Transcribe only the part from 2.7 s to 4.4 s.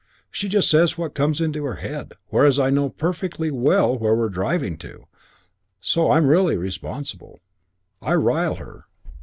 know perfectly well where we're